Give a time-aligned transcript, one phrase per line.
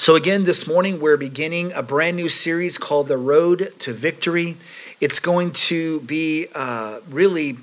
[0.00, 4.56] So, again, this morning we're beginning a brand new series called The Road to Victory.
[5.00, 7.58] It's going to be uh, really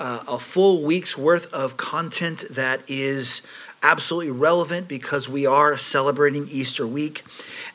[0.00, 3.42] uh, a full week's worth of content that is
[3.84, 7.22] absolutely relevant because we are celebrating Easter week.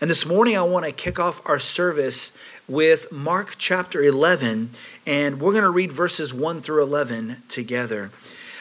[0.02, 2.36] And this morning I want to kick off our service
[2.68, 4.72] with Mark chapter 11,
[5.08, 8.12] and we're going to read verses 1 through 11 together.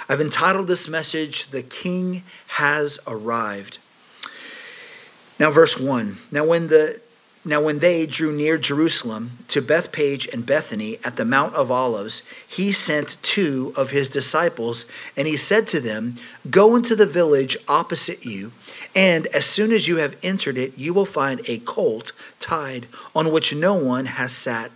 [0.08, 3.78] I've entitled this message, The King Has Arrived.
[5.41, 6.19] Now, verse 1.
[6.30, 7.01] Now, when the
[7.42, 12.23] now, when they drew near Jerusalem to Bethphage and Bethany at the Mount of Olives,
[12.47, 14.84] he sent two of his disciples,
[15.16, 16.16] and he said to them,
[16.50, 18.52] Go into the village opposite you,
[18.95, 23.33] and as soon as you have entered it, you will find a colt tied on
[23.33, 24.70] which no one has sat.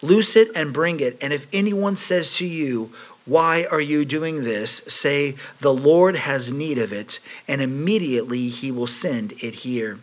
[0.00, 2.92] Loose it and bring it, and if anyone says to you,
[3.26, 4.82] why are you doing this?
[4.86, 9.98] Say, The Lord has need of it, and immediately he will send it here.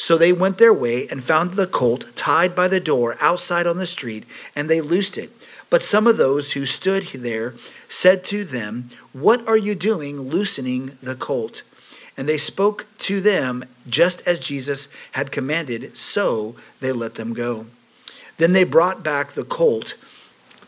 [0.00, 3.76] So they went their way and found the colt tied by the door outside on
[3.76, 4.24] the street,
[4.56, 5.30] and they loosed it.
[5.68, 7.52] But some of those who stood there
[7.86, 11.60] said to them, What are you doing loosening the colt?
[12.16, 17.66] And they spoke to them just as Jesus had commanded, so they let them go.
[18.38, 19.96] Then they brought back the colt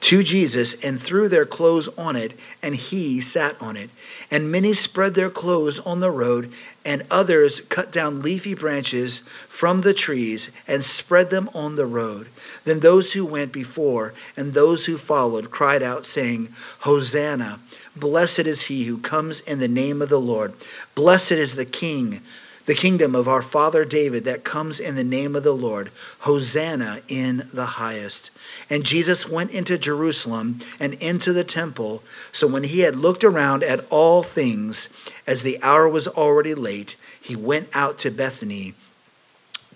[0.02, 3.89] to Jesus and threw their clothes on it, and he sat on it.
[4.30, 6.52] And many spread their clothes on the road,
[6.84, 12.28] and others cut down leafy branches from the trees and spread them on the road.
[12.64, 17.61] Then those who went before and those who followed cried out, saying, Hosanna!
[17.94, 20.55] Blessed is he who comes in the name of the Lord.
[20.94, 22.22] Blessed is the King
[22.66, 25.91] the kingdom of our father David that comes in the name of the Lord.
[26.20, 28.30] Hosanna in the highest.
[28.70, 32.02] And Jesus went into Jerusalem and into the temple.
[32.33, 34.88] So when he had looked around at all things,
[35.27, 38.74] as the hour was already late, he went out to Bethany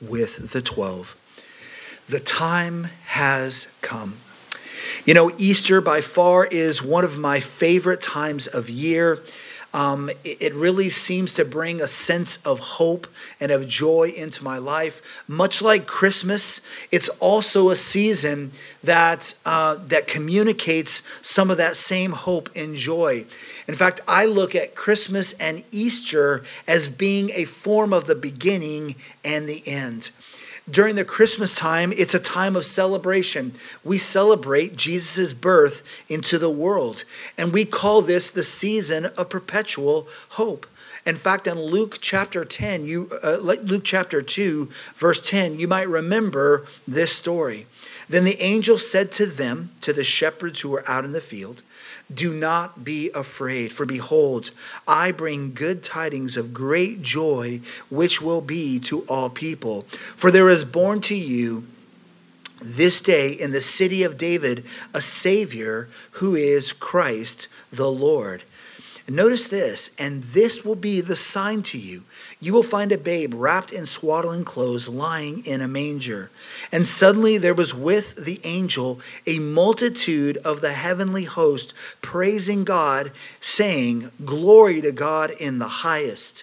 [0.01, 1.17] with the twelve.
[2.09, 4.19] The time has come.
[5.05, 9.21] You know, Easter by far is one of my favorite times of year.
[9.77, 13.07] Um, it, it really seems to bring a sense of hope
[13.39, 15.03] and of joy into my life.
[15.29, 22.13] Much like Christmas, it's also a season that uh, that communicates some of that same
[22.13, 23.27] hope and joy.
[23.69, 28.95] In fact, I look at Christmas and Easter as being a form of the beginning
[29.23, 30.11] and the end.
[30.69, 33.53] During the Christmas time, it's a time of celebration.
[33.85, 37.05] We celebrate Jesus' birth into the world,
[37.39, 40.67] and we call this the season of perpetual hope.
[41.07, 45.89] In fact, in Luke chapter 10, you uh, Luke chapter 2, verse 10, you might
[45.89, 47.67] remember this story.
[48.09, 51.63] Then the angel said to them, to the shepherds who were out in the field,
[52.13, 54.51] do not be afraid, for behold,
[54.87, 59.87] I bring good tidings of great joy, which will be to all people.
[60.17, 61.65] For there is born to you
[62.63, 68.43] this day in the city of David a Savior who is Christ the Lord.
[69.09, 72.03] Notice this, and this will be the sign to you.
[72.41, 76.31] You will find a babe wrapped in swaddling clothes lying in a manger.
[76.73, 81.73] And suddenly there was with the angel a multitude of the heavenly host
[82.03, 86.43] praising God, saying, Glory to God in the highest,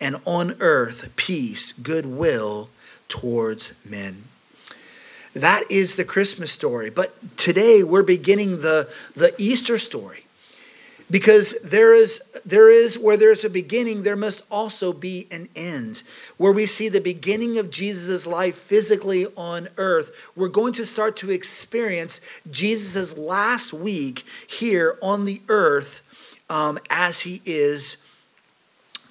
[0.00, 2.70] and on earth peace, goodwill
[3.08, 4.24] towards men.
[5.34, 6.88] That is the Christmas story.
[6.88, 10.25] But today we're beginning the, the Easter story
[11.10, 16.02] because there is there is where there's a beginning there must also be an end.
[16.36, 21.16] Where we see the beginning of jesus' life physically on earth we're going to start
[21.18, 26.02] to experience jesus' last week here on the earth
[26.48, 27.96] um, as he is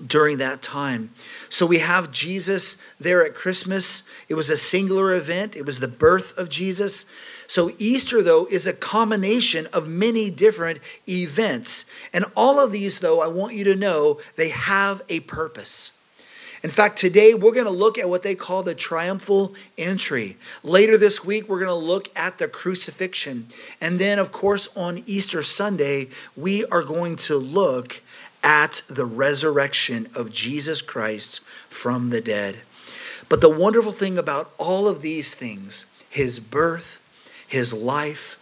[0.06, 1.12] during that time.
[1.50, 4.04] So we have Jesus there at Christmas.
[4.30, 7.06] It was a singular event, it was the birth of Jesus.
[7.48, 11.86] So, Easter, though, is a combination of many different events.
[12.12, 15.92] And all of these, though, I want you to know they have a purpose.
[16.66, 20.36] In fact, today we're going to look at what they call the triumphal entry.
[20.64, 23.46] Later this week, we're going to look at the crucifixion.
[23.80, 28.02] And then, of course, on Easter Sunday, we are going to look
[28.46, 32.58] at the resurrection of Jesus Christ from the dead.
[33.28, 37.02] But the wonderful thing about all of these things, his birth,
[37.48, 38.38] his life,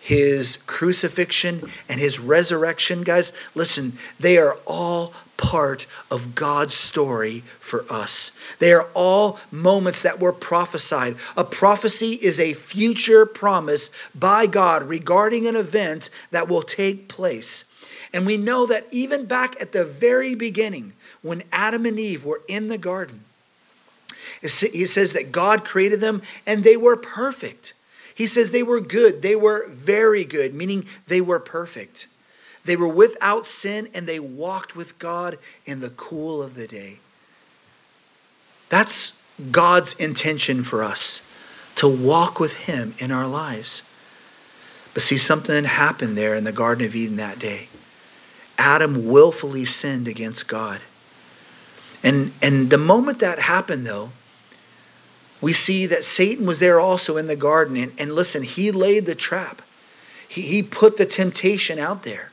[0.00, 7.84] his crucifixion, and his resurrection, guys, listen, they are all part of God's story for
[7.88, 8.32] us.
[8.58, 11.16] They are all moments that were prophesied.
[11.36, 17.64] A prophecy is a future promise by God regarding an event that will take place.
[18.14, 22.42] And we know that even back at the very beginning, when Adam and Eve were
[22.46, 23.24] in the garden,
[24.40, 27.74] He says that God created them and they were perfect.
[28.14, 29.22] He says they were good.
[29.22, 32.06] They were very good, meaning they were perfect.
[32.64, 36.98] They were without sin and they walked with God in the cool of the day.
[38.68, 39.14] That's
[39.50, 41.28] God's intention for us
[41.74, 43.82] to walk with Him in our lives.
[44.94, 47.68] But see, something happened there in the Garden of Eden that day.
[48.58, 50.80] Adam willfully sinned against God.
[52.02, 54.10] And, and the moment that happened, though,
[55.40, 57.76] we see that Satan was there also in the garden.
[57.76, 59.62] And, and listen, he laid the trap,
[60.28, 62.30] he, he put the temptation out there.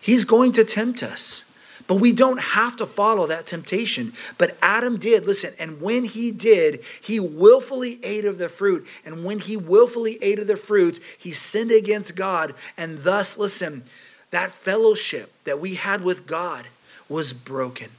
[0.00, 1.44] He's going to tempt us.
[1.86, 4.12] But we don't have to follow that temptation.
[4.36, 8.86] But Adam did, listen, and when he did, he willfully ate of the fruit.
[9.06, 12.54] And when he willfully ate of the fruit, he sinned against God.
[12.76, 13.84] And thus, listen,
[14.30, 16.66] that fellowship that we had with God
[17.08, 17.90] was broken.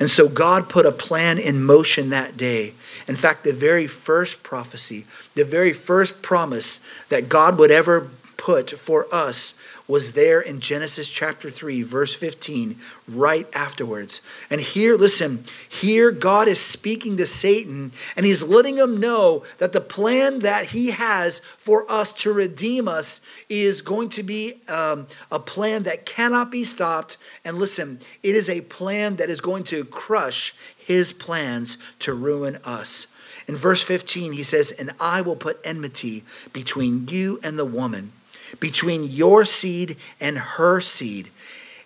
[0.00, 2.72] And so God put a plan in motion that day.
[3.06, 5.04] In fact, the very first prophecy,
[5.34, 6.80] the very first promise
[7.10, 8.08] that God would ever
[8.40, 9.52] put for us
[9.86, 14.22] was there in Genesis chapter 3, verse 15, right afterwards.
[14.48, 19.74] And here, listen, here God is speaking to Satan and he's letting him know that
[19.74, 23.20] the plan that he has for us to redeem us
[23.50, 27.18] is going to be um, a plan that cannot be stopped.
[27.44, 32.58] And listen, it is a plan that is going to crush his plans to ruin
[32.64, 33.06] us.
[33.46, 38.12] In verse 15, he says, And I will put enmity between you and the woman
[38.58, 41.30] between your seed and her seed.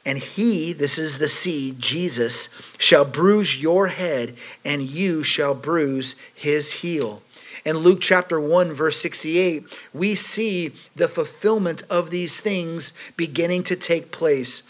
[0.07, 6.15] And he, this is the seed, Jesus, shall bruise your head, and you shall bruise
[6.35, 7.23] his heel.
[7.65, 9.65] In Luke chapter 1, verse 68,
[9.95, 14.63] we see the fulfillment of these things beginning to take place.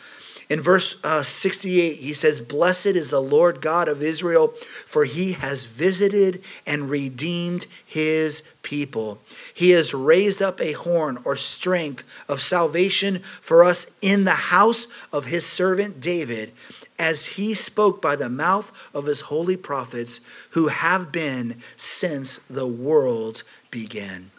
[0.48, 4.52] In verse uh, 68, he says, Blessed is the Lord God of Israel,
[4.84, 9.18] for he has visited and redeemed his people.
[9.54, 14.86] He has raised up a horn or strength of salvation for us in the house
[15.12, 16.52] of his servant David,
[16.98, 20.20] as he spoke by the mouth of his holy prophets,
[20.50, 24.30] who have been since the world began.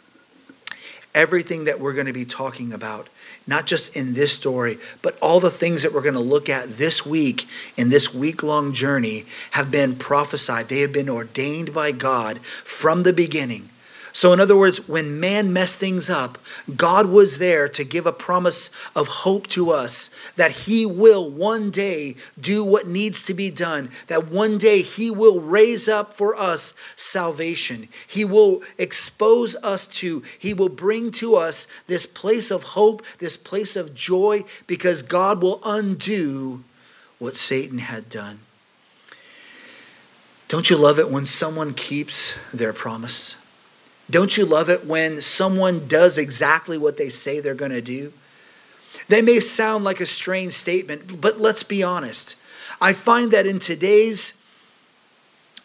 [1.14, 3.08] Everything that we're going to be talking about
[3.46, 6.78] not just in this story, but all the things that we're going to look at
[6.78, 7.46] this week
[7.76, 10.68] in this week long journey have been prophesied.
[10.68, 13.68] They have been ordained by God from the beginning.
[14.16, 16.38] So, in other words, when man messed things up,
[16.74, 21.70] God was there to give a promise of hope to us that He will one
[21.70, 26.34] day do what needs to be done, that one day He will raise up for
[26.34, 27.90] us salvation.
[28.06, 33.36] He will expose us to, He will bring to us this place of hope, this
[33.36, 36.64] place of joy, because God will undo
[37.18, 38.38] what Satan had done.
[40.48, 43.36] Don't you love it when someone keeps their promise?
[44.10, 48.12] Don't you love it when someone does exactly what they say they're going to do?
[49.08, 52.36] They may sound like a strange statement, but let's be honest.
[52.80, 54.34] I find that in today's,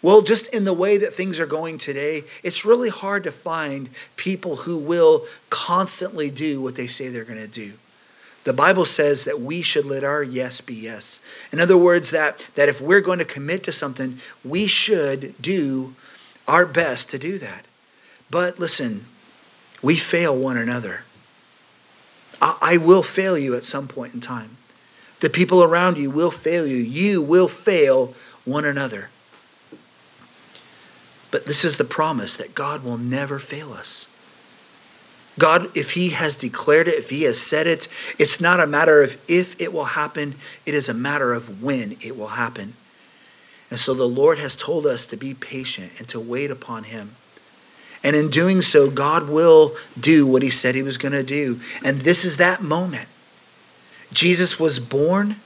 [0.01, 3.89] well, just in the way that things are going today, it's really hard to find
[4.15, 7.73] people who will constantly do what they say they're going to do.
[8.43, 11.19] The Bible says that we should let our yes be yes.
[11.51, 15.93] In other words, that, that if we're going to commit to something, we should do
[16.47, 17.65] our best to do that.
[18.31, 19.05] But listen,
[19.81, 21.01] we fail one another.
[22.41, 24.57] I, I will fail you at some point in time.
[25.19, 26.77] The people around you will fail you.
[26.77, 29.09] You will fail one another.
[31.29, 34.07] But this is the promise that God will never fail us.
[35.39, 39.01] God, if He has declared it, if He has said it, it's not a matter
[39.01, 40.35] of if it will happen,
[40.65, 42.73] it is a matter of when it will happen.
[43.69, 47.11] And so the Lord has told us to be patient and to wait upon Him.
[48.03, 51.59] And in doing so, God will do what he said he was going to do.
[51.83, 53.07] And this is that moment.
[54.11, 55.37] Jesus was born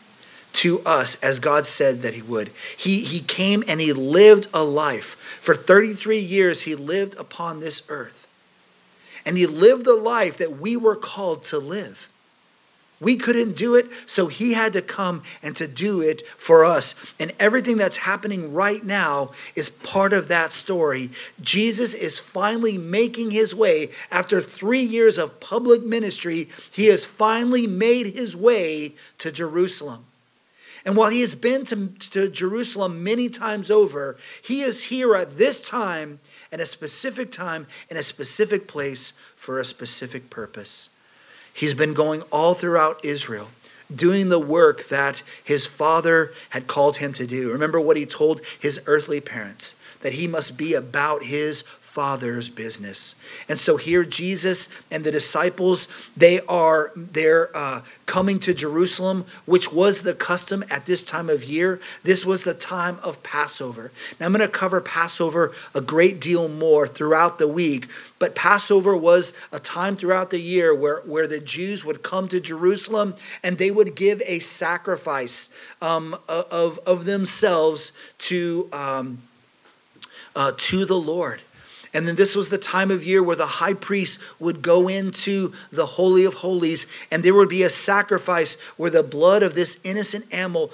[0.53, 2.49] to us as God said that he would.
[2.77, 5.15] He, he came and he lived a life.
[5.41, 8.27] For 33 years, he lived upon this earth.
[9.25, 12.09] And he lived the life that we were called to live.
[13.01, 16.95] We couldn't do it, so he had to come and to do it for us.
[17.19, 21.09] And everything that's happening right now is part of that story.
[21.41, 23.89] Jesus is finally making his way.
[24.11, 30.05] After three years of public ministry, he has finally made his way to Jerusalem.
[30.85, 35.37] And while he has been to, to Jerusalem many times over, he is here at
[35.37, 36.19] this time,
[36.51, 40.89] and a specific time, in a specific place, for a specific purpose.
[41.55, 43.47] He's been going all throughout Israel,
[43.93, 47.49] doing the work that his father had called him to do.
[47.49, 51.63] Remember what he told his earthly parents that he must be about his
[51.95, 53.15] father's business.
[53.47, 55.87] And so here Jesus and the disciples,
[56.17, 61.45] they are they're uh, coming to Jerusalem, which was the custom at this time of
[61.45, 61.79] year.
[62.03, 63.93] This was the time of Passover.
[64.19, 67.87] Now I'm going to cover Passover a great deal more throughout the week,
[68.19, 72.41] but Passover was a time throughout the year where, where the Jews would come to
[72.41, 75.47] Jerusalem and they would give a sacrifice
[75.81, 79.19] um, of, of themselves to, um,
[80.35, 81.39] uh, to the Lord.
[81.95, 85.53] And then this was the time of year where the high priest would go into
[85.71, 89.79] the Holy of Holies, and there would be a sacrifice where the blood of this
[89.85, 90.69] innocent animal,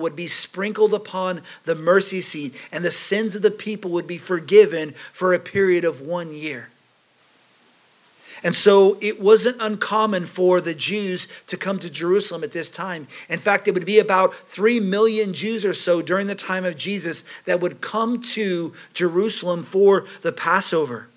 [0.00, 4.18] would be sprinkled upon the mercy seat, and the sins of the people would be
[4.18, 6.68] forgiven for a period of one year.
[8.46, 13.08] And so it wasn't uncommon for the Jews to come to Jerusalem at this time.
[13.28, 16.76] In fact, it would be about 3 million Jews or so during the time of
[16.76, 21.08] Jesus that would come to Jerusalem for the Passover.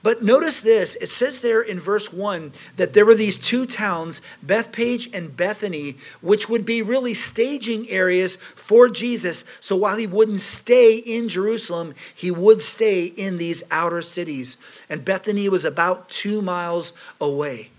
[0.00, 4.20] But notice this it says there in verse 1 that there were these two towns,
[4.42, 9.44] Bethphage and Bethany, which would be really staging areas for Jesus.
[9.60, 14.56] So while he wouldn't stay in Jerusalem, he would stay in these outer cities.
[14.88, 17.70] And Bethany was about two miles away.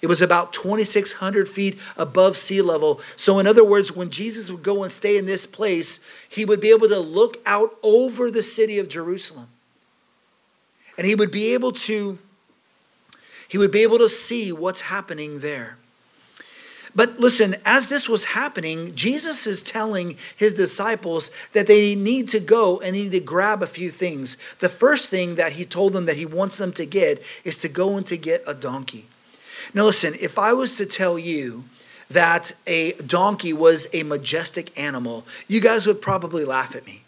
[0.00, 3.00] It was about 2,600 feet above sea level.
[3.16, 5.98] So, in other words, when Jesus would go and stay in this place,
[6.28, 9.48] he would be able to look out over the city of Jerusalem
[10.98, 12.18] and he would be able to
[13.46, 15.78] he would be able to see what's happening there.
[16.94, 22.40] But listen, as this was happening, Jesus is telling his disciples that they need to
[22.40, 24.36] go and they need to grab a few things.
[24.58, 27.70] The first thing that he told them that he wants them to get is to
[27.70, 29.06] go and to get a donkey.
[29.72, 31.64] Now, listen, if I was to tell you
[32.10, 37.02] that a donkey was a majestic animal, you guys would probably laugh at me.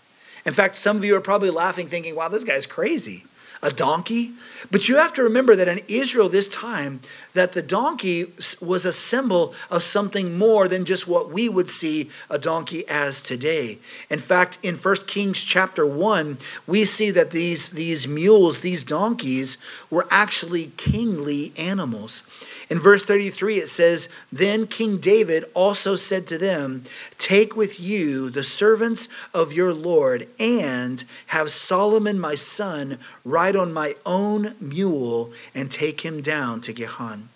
[0.47, 3.25] In fact, some of you are probably laughing, thinking, wow, this guy's crazy
[3.62, 4.33] a donkey.
[4.71, 7.00] But you have to remember that in Israel this time,
[7.35, 12.11] that the donkey was a symbol of something more than just what we would see
[12.29, 13.79] a donkey as today.
[14.09, 19.59] In fact, in 1 Kings chapter 1, we see that these, these mules, these donkeys,
[19.90, 22.23] were actually kingly animals.
[22.71, 26.85] In verse 33, it says, Then King David also said to them,
[27.19, 33.73] Take with you the servants of your Lord, and have Solomon my son ride on
[33.73, 37.28] my own mule, and take him down to Gihon.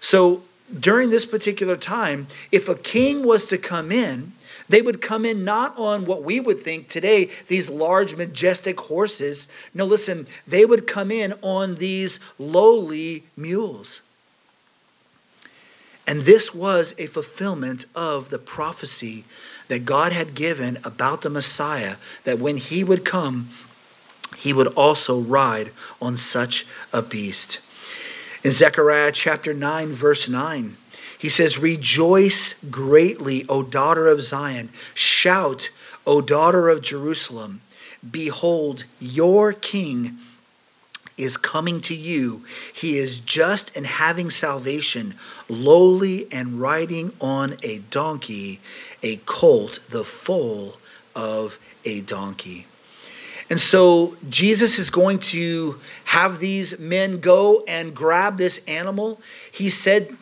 [0.00, 0.42] So
[0.78, 4.32] during this particular time, if a king was to come in,
[4.68, 9.48] they would come in not on what we would think today, these large, majestic horses.
[9.74, 14.00] No, listen, they would come in on these lowly mules.
[16.06, 19.24] And this was a fulfillment of the prophecy
[19.68, 23.50] that God had given about the Messiah, that when he would come,
[24.42, 25.70] he would also ride
[26.00, 27.60] on such a beast.
[28.42, 30.76] In Zechariah chapter 9, verse 9,
[31.16, 34.70] he says, Rejoice greatly, O daughter of Zion.
[34.94, 35.70] Shout,
[36.04, 37.60] O daughter of Jerusalem.
[38.10, 40.18] Behold, your king
[41.16, 42.44] is coming to you.
[42.72, 45.14] He is just and having salvation,
[45.48, 48.58] lowly and riding on a donkey,
[49.04, 50.78] a colt, the foal
[51.14, 52.66] of a donkey.
[53.52, 59.20] And so Jesus is going to have these men go and grab this animal.
[59.52, 60.16] He said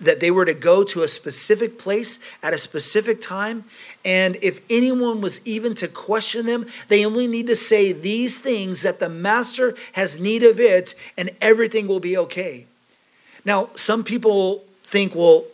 [0.00, 3.64] that they were to go to a specific place at a specific time.
[4.04, 8.82] And if anyone was even to question them, they only need to say these things
[8.82, 12.66] that the master has need of it, and everything will be okay.
[13.44, 15.44] Now, some people think, well,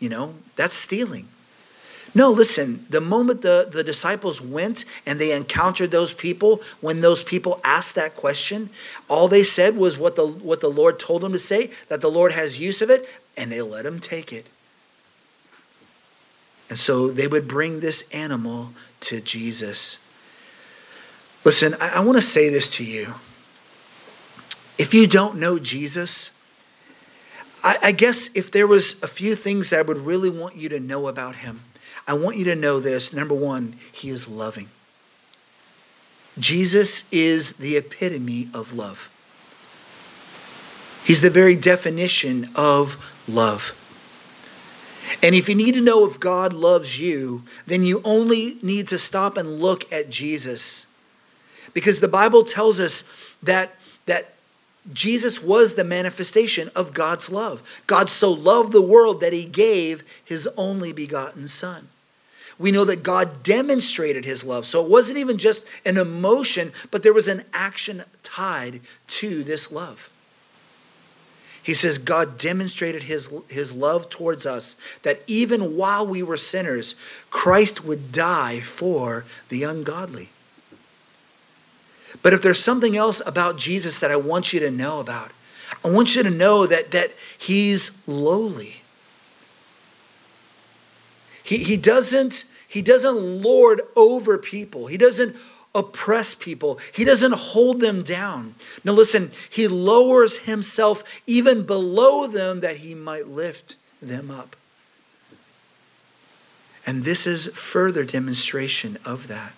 [0.00, 1.28] you know, that's stealing.
[2.14, 7.22] No, listen, the moment the, the disciples went and they encountered those people, when those
[7.22, 8.70] people asked that question,
[9.08, 12.10] all they said was what the, what the Lord told them to say, that the
[12.10, 14.46] Lord has use of it, and they let him take it.
[16.70, 19.98] And so they would bring this animal to Jesus.
[21.44, 23.14] Listen, I, I want to say this to you.
[24.76, 26.30] If you don't know Jesus,
[27.62, 30.68] I, I guess if there was a few things that I would really want you
[30.68, 31.62] to know about him,
[32.08, 33.12] I want you to know this.
[33.12, 34.70] Number one, he is loving.
[36.38, 39.10] Jesus is the epitome of love.
[41.04, 42.96] He's the very definition of
[43.28, 43.74] love.
[45.22, 48.98] And if you need to know if God loves you, then you only need to
[48.98, 50.86] stop and look at Jesus.
[51.74, 53.04] Because the Bible tells us
[53.42, 53.74] that,
[54.06, 54.34] that
[54.92, 57.62] Jesus was the manifestation of God's love.
[57.86, 61.88] God so loved the world that he gave his only begotten Son.
[62.58, 64.66] We know that God demonstrated his love.
[64.66, 69.70] So it wasn't even just an emotion, but there was an action tied to this
[69.70, 70.10] love.
[71.62, 76.94] He says, God demonstrated his, his love towards us, that even while we were sinners,
[77.30, 80.30] Christ would die for the ungodly.
[82.22, 85.30] But if there's something else about Jesus that I want you to know about,
[85.84, 88.82] I want you to know that, that he's lowly.
[91.48, 94.86] He, he, doesn't, he doesn't lord over people.
[94.86, 95.34] He doesn't
[95.74, 96.78] oppress people.
[96.92, 98.54] He doesn't hold them down.
[98.84, 104.56] Now, listen, he lowers himself even below them that he might lift them up.
[106.86, 109.54] And this is further demonstration of that.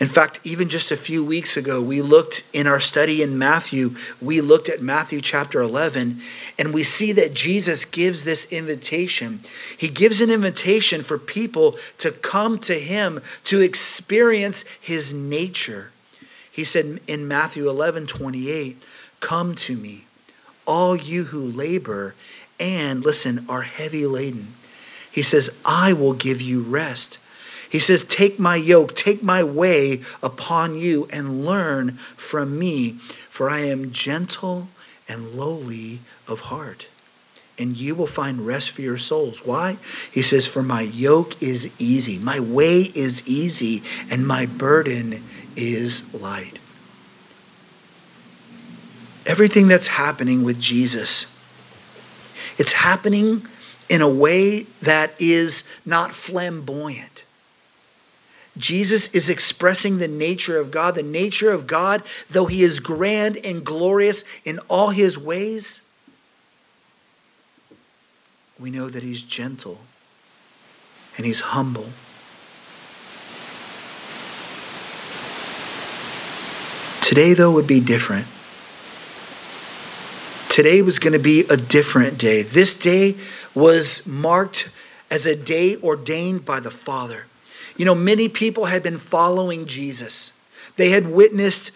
[0.00, 3.94] In fact, even just a few weeks ago, we looked in our study in Matthew,
[4.20, 6.20] we looked at Matthew chapter 11,
[6.58, 9.40] and we see that Jesus gives this invitation.
[9.76, 15.92] He gives an invitation for people to come to him to experience his nature.
[16.50, 18.82] He said in Matthew 11 28,
[19.20, 20.04] Come to me,
[20.66, 22.14] all you who labor
[22.58, 24.54] and, listen, are heavy laden.
[25.10, 27.18] He says, I will give you rest.
[27.74, 33.50] He says, Take my yoke, take my way upon you, and learn from me, for
[33.50, 34.68] I am gentle
[35.08, 36.86] and lowly of heart.
[37.58, 39.44] And you will find rest for your souls.
[39.44, 39.76] Why?
[40.12, 45.24] He says, For my yoke is easy, my way is easy, and my burden
[45.56, 46.60] is light.
[49.26, 51.26] Everything that's happening with Jesus,
[52.56, 53.48] it's happening
[53.88, 57.13] in a way that is not flamboyant.
[58.56, 60.94] Jesus is expressing the nature of God.
[60.94, 65.82] The nature of God, though he is grand and glorious in all his ways,
[68.58, 69.78] we know that he's gentle
[71.16, 71.88] and he's humble.
[77.00, 78.26] Today, though, would be different.
[80.48, 82.42] Today was going to be a different day.
[82.42, 83.16] This day
[83.54, 84.70] was marked
[85.10, 87.26] as a day ordained by the Father.
[87.76, 90.32] You know, many people had been following Jesus.
[90.76, 91.70] They had witnessed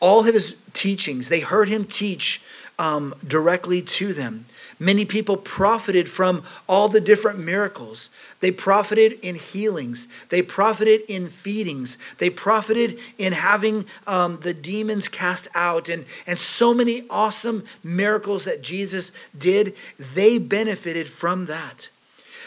[0.00, 1.28] all his teachings.
[1.28, 2.42] They heard him teach
[2.78, 4.46] um, directly to them.
[4.78, 8.10] Many people profited from all the different miracles.
[8.40, 10.08] They profited in healings.
[10.28, 11.98] They profited in feedings.
[12.18, 18.44] They profited in having um, the demons cast out and, and so many awesome miracles
[18.46, 19.76] that Jesus did.
[19.98, 21.88] They benefited from that.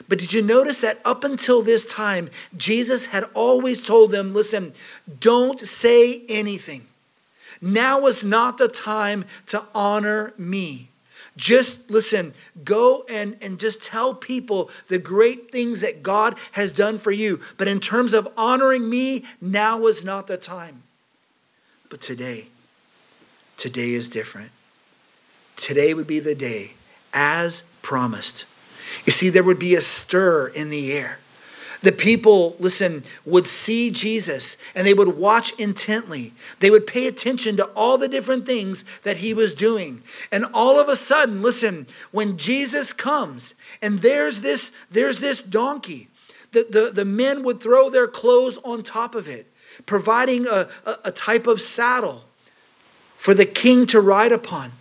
[0.07, 4.73] But did you notice that up until this time, Jesus had always told them, listen,
[5.19, 6.85] don't say anything.
[7.61, 10.89] Now is not the time to honor me.
[11.37, 16.97] Just listen, go and, and just tell people the great things that God has done
[16.97, 17.41] for you.
[17.57, 20.83] But in terms of honoring me, now is not the time.
[21.89, 22.47] But today,
[23.57, 24.51] today is different.
[25.57, 26.71] Today would be the day,
[27.13, 28.45] as promised
[29.05, 31.19] you see, there would be a stir in the air.
[31.81, 36.33] The people, listen, would see Jesus and they would watch intently.
[36.59, 40.01] They would pay attention to all the different things that he was doing.
[40.31, 43.53] And all of a sudden, listen, when Jesus comes
[43.83, 46.07] and there's this, there's this donkey,
[46.53, 49.45] the, the, the men would throw their clothes on top of it,
[49.85, 52.23] providing a, a, a type of saddle
[53.17, 54.71] for the king to ride upon.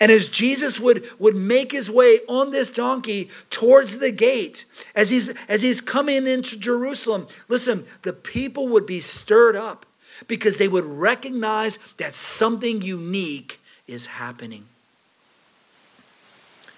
[0.00, 5.10] And as Jesus would, would make his way on this donkey towards the gate, as
[5.10, 9.84] he's, as he's coming into Jerusalem, listen, the people would be stirred up
[10.26, 14.64] because they would recognize that something unique is happening.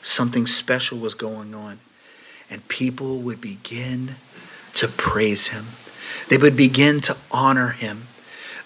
[0.03, 1.79] Something special was going on.
[2.51, 4.17] And people would begin
[4.75, 5.67] to praise him.
[6.29, 8.09] They would begin to honor him.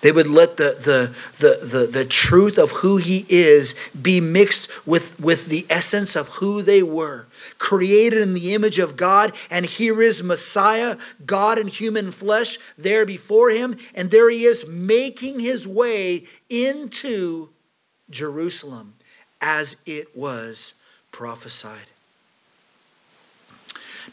[0.06, 4.68] They would let the, the, the, the, the truth of who he is be mixed
[4.86, 7.26] with, with the essence of who they were.
[7.58, 13.04] Created in the image of God, and here is Messiah, God in human flesh, there
[13.04, 17.48] before him, and there he is making his way into
[18.08, 18.94] Jerusalem
[19.40, 20.74] as it was
[21.10, 21.88] prophesied.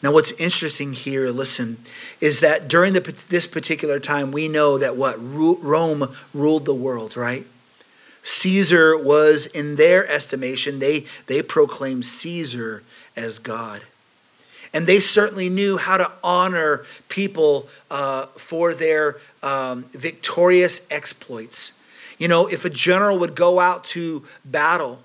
[0.02, 1.78] Now, what's interesting here, listen,
[2.20, 5.16] is that during the, this particular time, we know that what?
[5.18, 7.46] Rome ruled the world, right?
[8.22, 12.82] Caesar was, in their estimation, they, they proclaimed Caesar
[13.16, 13.82] as God.
[14.72, 21.72] And they certainly knew how to honor people uh, for their um, victorious exploits.
[22.18, 25.00] You know, if a general would go out to battle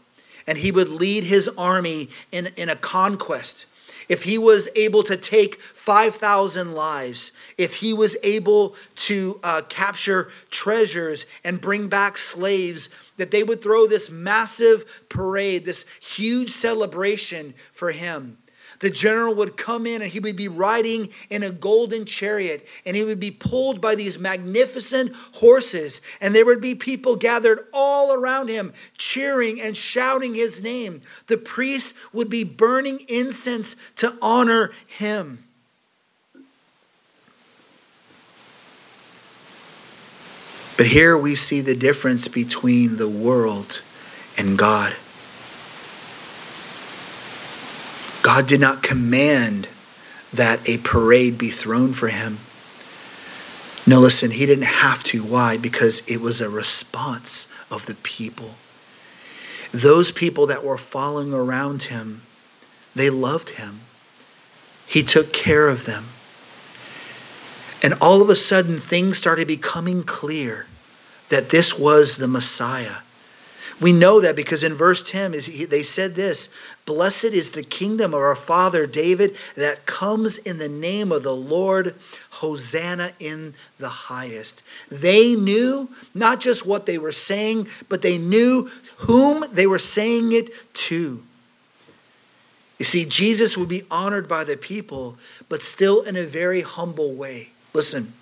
[0.47, 3.65] and he would lead his army in, in a conquest,
[4.09, 10.31] if he was able to take 5,000 lives, if he was able to uh, capture
[10.49, 17.53] treasures and bring back slaves, that they would throw this massive parade, this huge celebration
[17.71, 18.37] for him
[18.79, 22.95] the general would come in and he would be riding in a golden chariot and
[22.95, 26.01] he would be pulled by these magnificent horses.
[26.21, 31.01] And there would be people gathered all around him, cheering and shouting his name.
[31.27, 35.43] The priests would be burning incense to honor him.
[40.77, 43.81] But here we see the difference between the world
[44.37, 44.95] and God.
[48.29, 49.67] God did not command
[50.31, 52.37] that a parade be thrown for him.
[53.87, 55.23] No, listen, he didn't have to.
[55.23, 55.57] Why?
[55.57, 58.53] Because it was a response of the people.
[59.71, 62.21] Those people that were following around him,
[62.93, 63.79] they loved him.
[64.85, 66.09] He took care of them.
[67.81, 70.67] And all of a sudden, things started becoming clear
[71.29, 72.97] that this was the Messiah.
[73.81, 75.31] We know that because in verse 10,
[75.69, 76.49] they said this
[76.85, 81.35] Blessed is the kingdom of our father David that comes in the name of the
[81.35, 81.95] Lord.
[82.31, 84.63] Hosanna in the highest.
[84.89, 90.31] They knew not just what they were saying, but they knew whom they were saying
[90.31, 91.21] it to.
[92.77, 95.17] You see, Jesus would be honored by the people,
[95.49, 97.49] but still in a very humble way.
[97.73, 98.13] Listen,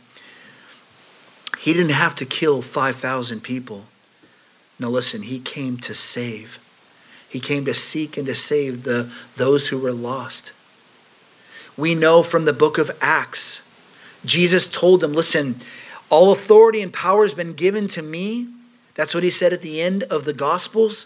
[1.60, 3.86] he didn't have to kill 5,000 people.
[4.80, 6.60] No, listen, he came to save.
[7.28, 10.54] He came to seek and to save the, those who were lost.
[11.76, 13.62] We know from the book of Acts,
[14.26, 15.56] Jesus told them, Listen,
[16.10, 18.48] all authority and power has been given to me.
[18.96, 21.06] That's what he said at the end of the Gospels.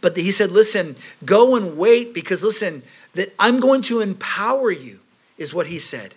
[0.00, 2.82] But he said, Listen, go and wait because, listen,
[3.14, 5.00] that I'm going to empower you,
[5.38, 6.14] is what he said.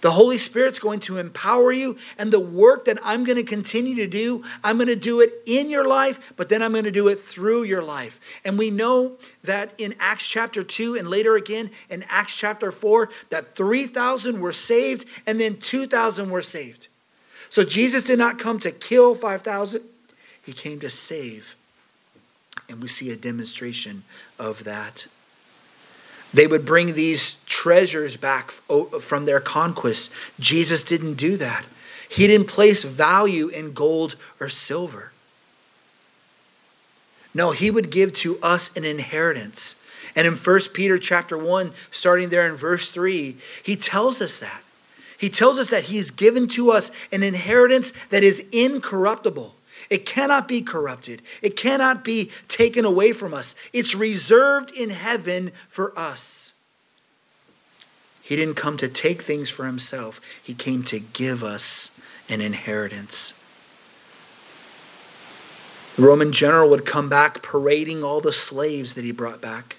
[0.00, 3.94] The Holy Spirit's going to empower you, and the work that I'm going to continue
[3.96, 6.90] to do, I'm going to do it in your life, but then I'm going to
[6.90, 8.20] do it through your life.
[8.44, 13.10] And we know that in Acts chapter 2 and later again in Acts chapter 4,
[13.28, 16.88] that 3,000 were saved and then 2,000 were saved.
[17.50, 19.82] So Jesus did not come to kill 5,000,
[20.42, 21.56] he came to save.
[22.68, 24.04] And we see a demonstration
[24.38, 25.06] of that.
[26.32, 30.12] They would bring these treasures back from their conquest.
[30.38, 31.64] Jesus didn't do that.
[32.08, 35.12] He didn't place value in gold or silver.
[37.34, 39.76] No, he would give to us an inheritance.
[40.16, 44.62] And in 1 Peter chapter 1, starting there in verse 3, he tells us that.
[45.16, 49.54] He tells us that he's given to us an inheritance that is incorruptible.
[49.90, 51.20] It cannot be corrupted.
[51.42, 53.56] It cannot be taken away from us.
[53.72, 56.52] It's reserved in heaven for us.
[58.22, 61.90] He didn't come to take things for himself, he came to give us
[62.28, 63.34] an inheritance.
[65.96, 69.76] The Roman general would come back parading all the slaves that he brought back.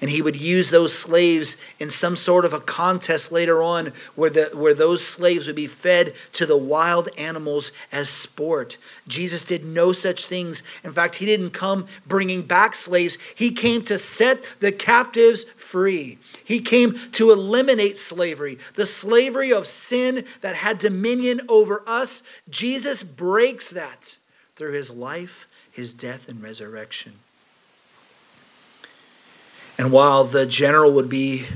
[0.00, 4.30] And he would use those slaves in some sort of a contest later on where,
[4.30, 8.76] the, where those slaves would be fed to the wild animals as sport.
[9.08, 10.62] Jesus did no such things.
[10.82, 16.18] In fact, he didn't come bringing back slaves, he came to set the captives free.
[16.44, 22.22] He came to eliminate slavery, the slavery of sin that had dominion over us.
[22.50, 24.16] Jesus breaks that
[24.56, 27.14] through his life, his death, and resurrection.
[29.78, 31.46] And while the general would be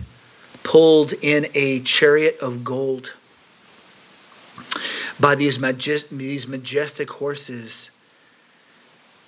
[0.63, 3.13] pulled in a chariot of gold
[5.21, 7.91] by these, majest- these majestic horses,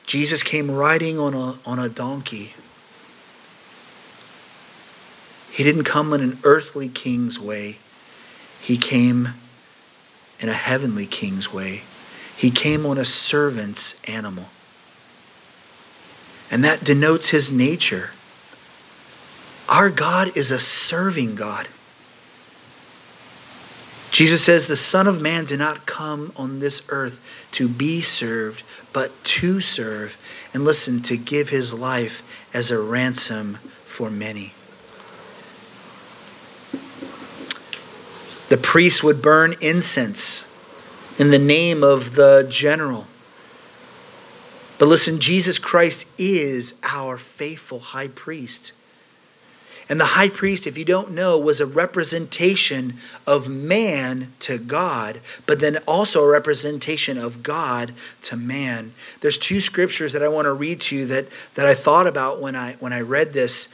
[0.07, 2.55] Jesus came riding on a, on a donkey.
[5.53, 7.79] He didn't come in an earthly king's way.
[8.61, 9.31] He came
[10.41, 11.83] in a heavenly king's way.
[12.37, 14.47] He came on a servant's animal.
[16.51, 18.11] And that denotes his nature.
[19.71, 21.69] Our God is a serving God.
[24.11, 28.65] Jesus says, The Son of Man did not come on this earth to be served,
[28.93, 30.19] but to serve,
[30.53, 32.21] and listen, to give his life
[32.53, 34.55] as a ransom for many.
[38.49, 40.45] The priest would burn incense
[41.17, 43.07] in the name of the general.
[44.81, 48.73] But listen, Jesus Christ is our faithful high priest.
[49.91, 52.95] And the high priest, if you don't know, was a representation
[53.27, 58.93] of man to God, but then also a representation of God to man.
[59.21, 61.27] There's two scriptures that I want to read to you that,
[61.57, 63.69] that I thought about when I when I read this.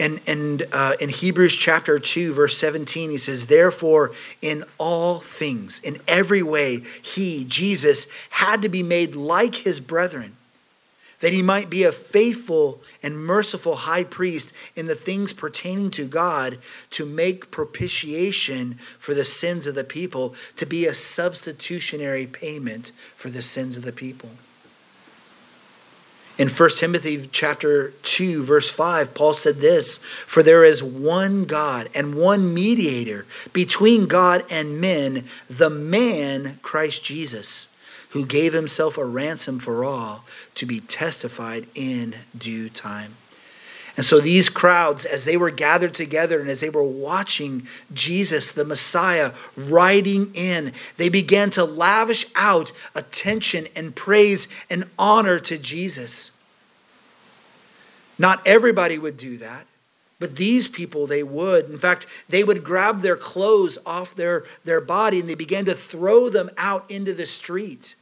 [0.00, 5.78] And, and uh, in Hebrews chapter 2, verse 17, he says, Therefore, in all things,
[5.78, 10.36] in every way, he, Jesus, had to be made like his brethren
[11.20, 16.06] that he might be a faithful and merciful high priest in the things pertaining to
[16.06, 16.58] God
[16.90, 23.30] to make propitiation for the sins of the people, to be a substitutionary payment for
[23.30, 24.30] the sins of the people.
[26.38, 31.88] In 1 Timothy chapter 2 verse 5 Paul said this for there is one God
[31.94, 33.24] and one mediator
[33.54, 37.68] between God and men the man Christ Jesus
[38.10, 43.14] who gave himself a ransom for all to be testified in due time.
[43.96, 48.52] And so these crowds, as they were gathered together and as they were watching Jesus,
[48.52, 55.56] the Messiah, riding in, they began to lavish out attention and praise and honor to
[55.56, 56.32] Jesus.
[58.18, 59.66] Not everybody would do that.
[60.18, 61.68] But these people, they would.
[61.68, 65.74] In fact, they would grab their clothes off their, their body and they began to
[65.74, 67.94] throw them out into the street.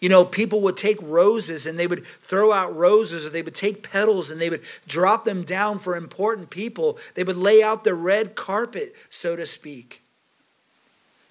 [0.00, 3.54] You know, people would take roses and they would throw out roses, or they would
[3.54, 6.98] take petals and they would drop them down for important people.
[7.14, 10.02] They would lay out the red carpet, so to speak,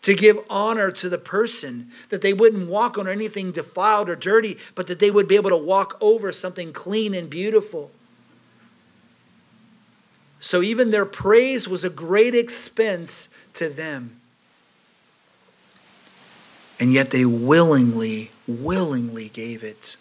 [0.02, 4.58] to give honor to the person, that they wouldn't walk on anything defiled or dirty,
[4.76, 7.92] but that they would be able to walk over something clean and beautiful.
[10.44, 14.20] So even their praise was a great expense to them.
[16.82, 19.96] And yet they willingly willingly gave it.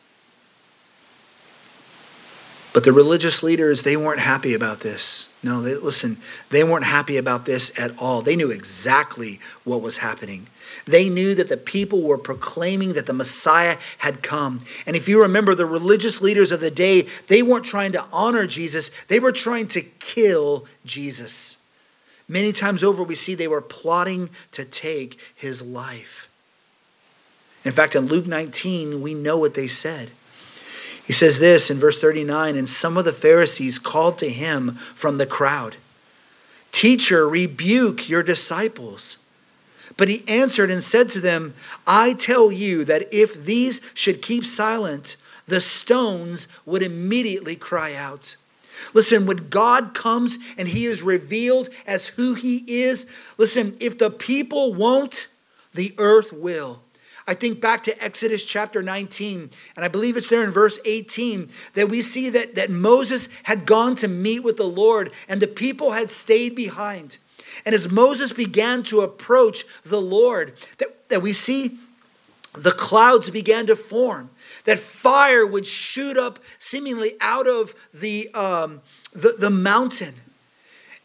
[2.73, 5.29] But the religious leaders, they weren't happy about this.
[5.45, 6.17] No, they, listen,
[6.51, 8.21] they weren't happy about this at all.
[8.21, 10.49] They knew exactly what was happening.
[10.85, 14.65] They knew that the people were proclaiming that the Messiah had come.
[14.87, 18.47] And if you remember, the religious leaders of the day, they weren't trying to honor
[18.47, 21.57] Jesus, they were trying to kill Jesus.
[22.29, 26.29] Many times over, we see they were plotting to take his life.
[27.65, 30.11] In fact, in Luke 19, we know what they said.
[31.07, 35.19] He says this in verse 39 And some of the Pharisees called to him from
[35.19, 35.77] the crowd,
[36.71, 39.19] Teacher, rebuke your disciples.
[39.97, 41.55] But he answered and said to them,
[41.87, 48.37] I tell you that if these should keep silent, the stones would immediately cry out.
[48.95, 53.07] Listen, when God comes and he is revealed as who he is,
[53.39, 55.29] listen, if the people won't,
[55.75, 56.83] the earth will.
[57.27, 61.49] I think back to Exodus chapter 19, and I believe it's there in verse 18
[61.75, 65.47] that we see that, that Moses had gone to meet with the Lord and the
[65.47, 67.19] people had stayed behind.
[67.65, 71.79] And as Moses began to approach the Lord, that, that we see
[72.55, 74.31] the clouds began to form,
[74.65, 80.15] that fire would shoot up seemingly out of the, um, the, the mountain.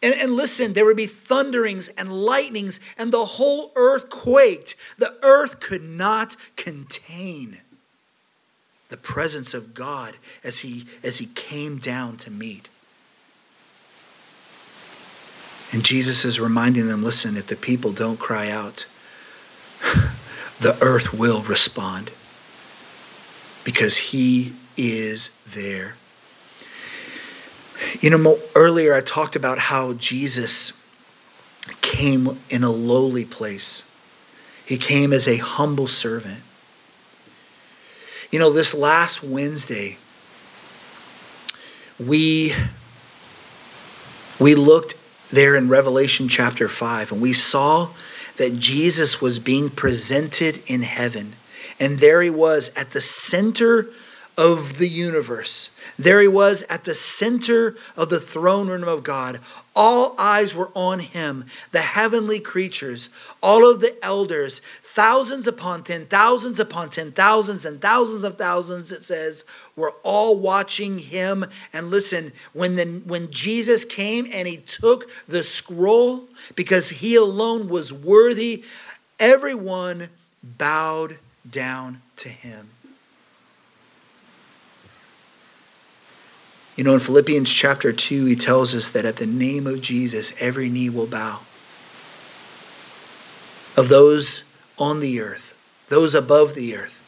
[0.03, 4.75] And, and listen, there would be thunderings and lightnings, and the whole earth quaked.
[4.97, 7.61] The earth could not contain
[8.89, 12.69] the presence of God as he, as he came down to meet.
[15.71, 18.85] And Jesus is reminding them listen, if the people don't cry out,
[20.59, 22.11] the earth will respond
[23.63, 25.95] because he is there.
[27.99, 30.73] You know, earlier I talked about how Jesus
[31.81, 33.83] came in a lowly place.
[34.65, 36.41] He came as a humble servant.
[38.31, 39.97] You know, this last Wednesday,
[41.99, 42.53] we
[44.39, 44.95] we looked
[45.31, 47.89] there in Revelation chapter 5 and we saw
[48.37, 51.33] that Jesus was being presented in heaven.
[51.79, 53.87] And there he was at the center
[54.37, 55.71] of the universe.
[55.97, 59.39] There he was at the center of the throne room of God.
[59.75, 63.09] All eyes were on him, the heavenly creatures,
[63.41, 64.61] all of the elders,
[64.97, 70.35] thousands upon ten thousands upon ten thousands and thousands of thousands, it says, were all
[70.35, 71.45] watching him.
[71.71, 77.93] And listen, when, when Jesus came and he took the scroll, because he alone was
[77.93, 78.63] worthy,
[79.19, 80.09] everyone
[80.41, 82.69] bowed down to him.
[86.75, 90.33] You know, in Philippians chapter 2, he tells us that at the name of Jesus,
[90.39, 91.41] every knee will bow.
[93.75, 94.43] Of those
[94.77, 95.53] on the earth,
[95.87, 97.03] those above the earth,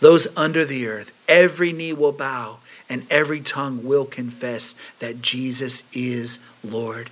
[0.00, 5.82] those under the earth, every knee will bow and every tongue will confess that Jesus
[5.92, 7.10] is Lord.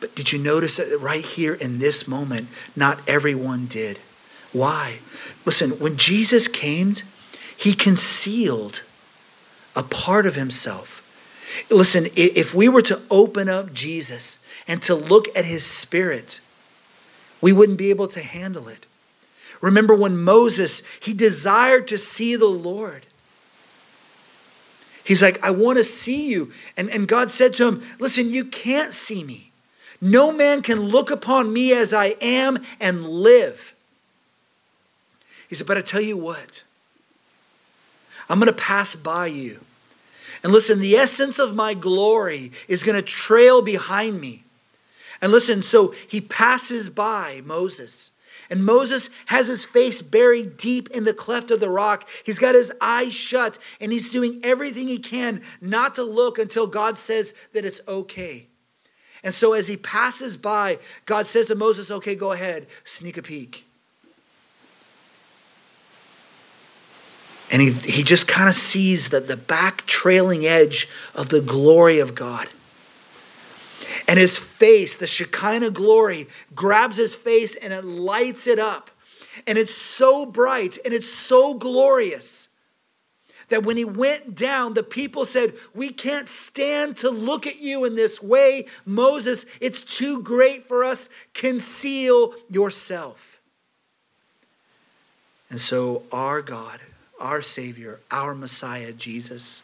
[0.00, 3.98] But did you notice that right here in this moment, not everyone did?
[4.52, 4.98] Why?
[5.44, 6.94] Listen, when Jesus came,
[7.56, 8.82] he concealed
[9.74, 11.04] a part of himself.
[11.70, 16.40] Listen, if we were to open up Jesus and to look at his spirit,
[17.40, 18.86] we wouldn't be able to handle it.
[19.60, 23.06] Remember when Moses, he desired to see the Lord.
[25.04, 26.52] He's like, I want to see you.
[26.76, 29.50] And, and God said to him, Listen, you can't see me.
[30.00, 33.74] No man can look upon me as I am and live.
[35.48, 36.62] He said, But I tell you what,
[38.28, 39.60] I'm going to pass by you.
[40.42, 44.44] And listen, the essence of my glory is going to trail behind me.
[45.20, 48.10] And listen, so he passes by Moses.
[48.50, 52.08] And Moses has his face buried deep in the cleft of the rock.
[52.24, 56.66] He's got his eyes shut, and he's doing everything he can not to look until
[56.66, 58.46] God says that it's okay.
[59.22, 63.22] And so as he passes by, God says to Moses, Okay, go ahead, sneak a
[63.22, 63.66] peek.
[67.50, 71.98] And he, he just kind of sees that the back trailing edge of the glory
[71.98, 72.48] of God.
[74.08, 78.90] And his face, the Shekinah glory, grabs his face and it lights it up.
[79.46, 82.48] And it's so bright and it's so glorious
[83.50, 87.84] that when he went down, the people said, We can't stand to look at you
[87.84, 88.66] in this way.
[88.84, 91.10] Moses, it's too great for us.
[91.34, 93.40] Conceal yourself.
[95.50, 96.80] And so, our God,
[97.20, 99.62] our Savior, our Messiah, Jesus,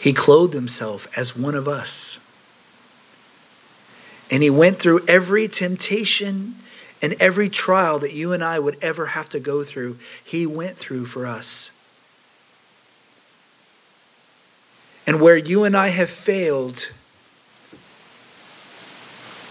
[0.00, 2.18] he clothed himself as one of us.
[4.30, 6.54] And he went through every temptation
[7.02, 9.98] and every trial that you and I would ever have to go through.
[10.24, 11.70] He went through for us.
[15.06, 16.90] And where you and I have failed,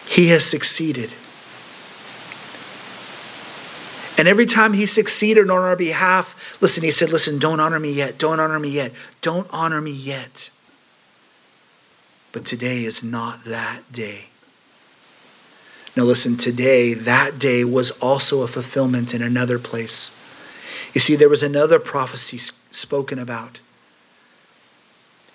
[0.07, 1.11] he has succeeded.
[4.17, 7.91] And every time he succeeded on our behalf, listen, he said, Listen, don't honor me
[7.91, 8.17] yet.
[8.17, 8.91] Don't honor me yet.
[9.21, 10.49] Don't honor me yet.
[12.31, 14.25] But today is not that day.
[15.95, 20.11] Now, listen, today, that day was also a fulfillment in another place.
[20.93, 22.39] You see, there was another prophecy
[22.71, 23.59] spoken about.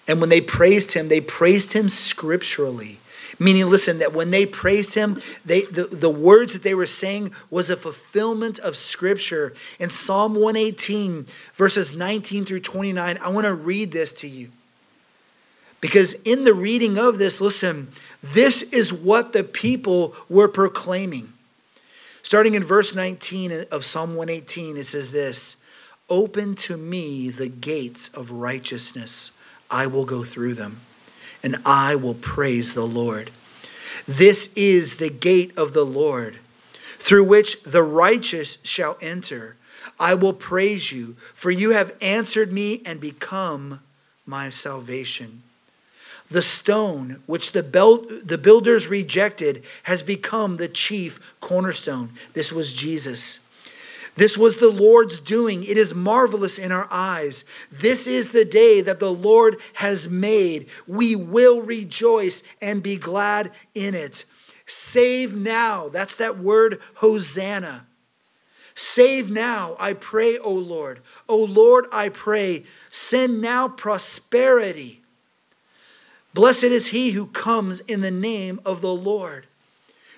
[0.07, 2.99] And when they praised him, they praised him scripturally.
[3.39, 7.33] Meaning, listen, that when they praised him, they, the, the words that they were saying
[7.51, 9.55] was a fulfillment of Scripture.
[9.79, 14.51] In Psalm 118, verses 19 through 29, I want to read this to you.
[15.81, 17.91] Because in the reading of this, listen,
[18.23, 21.33] this is what the people were proclaiming.
[22.23, 25.57] Starting in verse 19 of Psalm 118, it says this
[26.09, 29.33] Open to me the gates of righteousness,
[29.71, 30.81] I will go through them
[31.45, 33.31] and I will praise the Lord.
[34.09, 36.39] This is the gate of the Lord,
[36.99, 39.57] through which the righteous shall enter.
[40.01, 43.81] I will praise you, for you have answered me and become
[44.27, 45.43] my salvation.
[46.31, 47.63] The stone which the,
[48.25, 52.11] the builders rejected has become the chief cornerstone.
[52.33, 53.41] This was Jesus.
[54.17, 55.65] This was the Lord's doing.
[55.65, 57.45] It is marvelous in our eyes.
[57.73, 60.69] This is the day that the Lord has made.
[60.87, 64.25] We will rejoice and be glad in it.
[64.67, 65.89] Save now.
[65.89, 67.87] That's that word, Hosanna.
[68.75, 71.01] Save now, I pray, O Lord.
[71.29, 75.03] O Lord, I pray, send now prosperity.
[76.35, 79.47] Blessed is he who comes in the name of the Lord.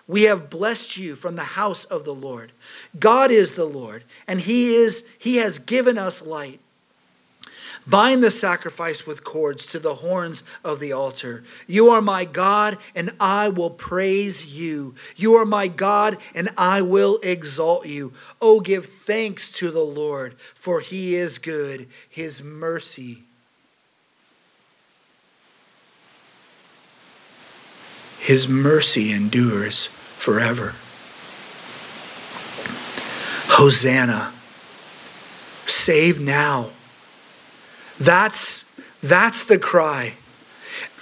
[0.08, 2.52] We have blessed you from the house of the Lord.
[2.98, 6.60] God is the Lord, and he is he has given us light.
[7.88, 11.44] Bind the sacrifice with cords to the horns of the altar.
[11.68, 14.96] You are my God, and I will praise you.
[15.14, 18.12] You are my God, and I will exalt you.
[18.40, 21.88] Oh, give thanks to the Lord, for he is good.
[22.08, 23.22] His mercy.
[28.26, 30.74] His mercy endures forever.
[33.54, 34.32] Hosanna.
[35.64, 36.70] Save now.
[38.00, 38.64] That's,
[39.00, 40.14] that's the cry.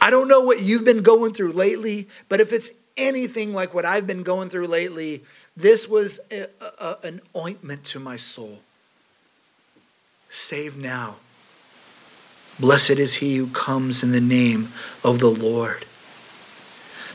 [0.03, 3.87] I don't know what you've been going through lately, but if it's anything like what
[3.87, 5.25] I've been going through lately,
[5.57, 6.49] this was a,
[6.79, 8.59] a, an ointment to my soul.
[10.29, 11.17] Save now.
[12.61, 14.69] Blessed is he who comes in the name
[15.03, 15.87] of the Lord.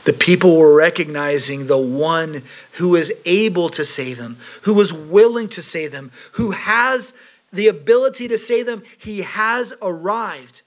[0.06, 2.44] The people were recognizing the one
[2.74, 7.14] who is able to save them, who was willing to save them, who has
[7.52, 10.62] the ability to say them, He has arrived.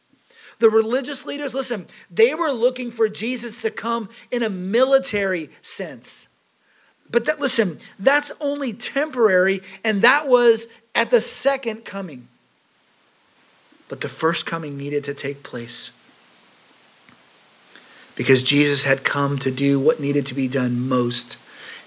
[0.58, 6.28] The religious leaders, listen, they were looking for Jesus to come in a military sense.
[7.10, 12.28] But that, listen, that's only temporary, and that was at the second coming.
[13.88, 15.90] But the first coming needed to take place
[18.14, 21.36] because Jesus had come to do what needed to be done most,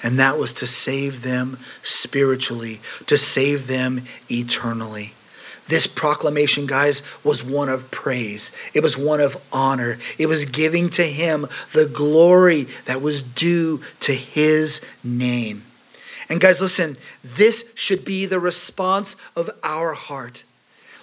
[0.03, 5.13] and that was to save them spiritually, to save them eternally.
[5.67, 8.51] This proclamation, guys, was one of praise.
[8.73, 9.97] It was one of honor.
[10.19, 15.63] It was giving to him the glory that was due to his name.
[16.30, 20.43] And, guys, listen, this should be the response of our heart.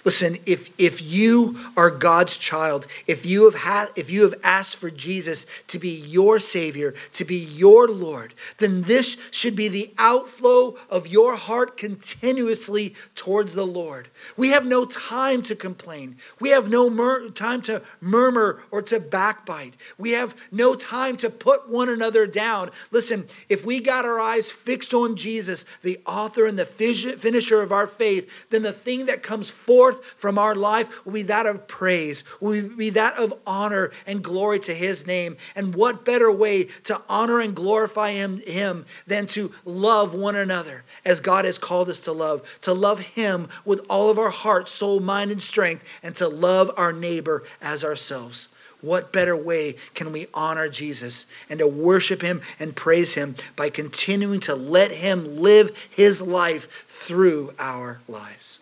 [0.05, 4.75] Listen, if, if you are God's child, if you have had, if you have asked
[4.75, 9.93] for Jesus to be your Savior, to be your Lord, then this should be the
[9.97, 14.09] outflow of your heart continuously towards the Lord.
[14.35, 16.17] We have no time to complain.
[16.39, 19.75] We have no mur- time to murmur or to backbite.
[19.97, 22.71] We have no time to put one another down.
[22.91, 27.71] Listen, if we got our eyes fixed on Jesus, the author and the finisher of
[27.71, 31.45] our faith, then the thing that comes forth forth from our life will be that
[31.45, 35.37] of praise, will be that of honor and glory to his name.
[35.55, 40.83] And what better way to honor and glorify him, him than to love one another
[41.05, 44.67] as God has called us to love, to love him with all of our heart,
[44.67, 48.49] soul, mind, and strength, and to love our neighbor as ourselves.
[48.81, 53.69] What better way can we honor Jesus and to worship him and praise him by
[53.69, 58.59] continuing to let him live his life through our lives?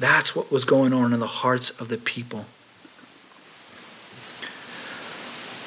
[0.00, 2.46] That's what was going on in the hearts of the people.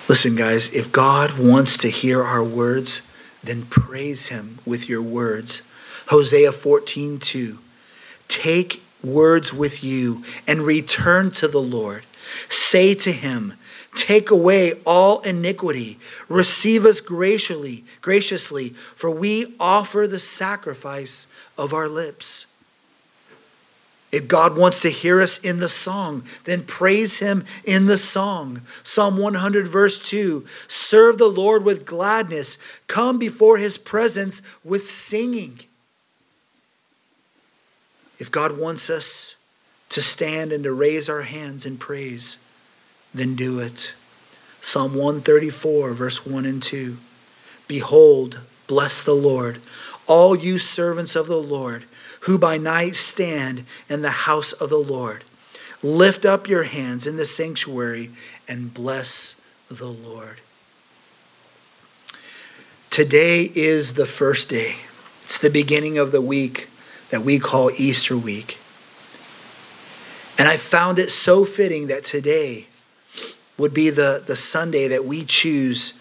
[0.10, 3.04] Listen, guys, if God wants to hear our words,
[3.44, 5.62] then praise him with your words.
[6.08, 7.60] Hosea 14, 2.
[8.28, 12.04] Take words with you and return to the Lord.
[12.50, 13.54] Say to him,
[13.96, 16.00] Take away all iniquity.
[16.28, 21.28] Receive us graciously, graciously, for we offer the sacrifice
[21.58, 22.48] of our lips.
[24.14, 28.62] If God wants to hear us in the song, then praise Him in the song.
[28.84, 35.62] Psalm 100, verse 2 Serve the Lord with gladness, come before His presence with singing.
[38.20, 39.34] If God wants us
[39.90, 42.38] to stand and to raise our hands in praise,
[43.16, 43.94] then do it.
[44.62, 46.98] Psalm 134, verse 1 and 2
[47.68, 49.60] Behold, bless the Lord,
[50.06, 51.86] all you servants of the Lord
[52.24, 55.26] who by night stand in the house of the Lord.
[55.82, 58.12] Lift up your hands in the sanctuary
[58.48, 59.36] and bless
[59.70, 60.40] the Lord.
[62.90, 64.76] Today is the first day.
[65.26, 66.70] It's the beginning of the week
[67.10, 68.58] that we call Easter week.
[70.38, 72.68] And I found it so fitting that today
[73.58, 76.00] would be the, the Sunday that we choose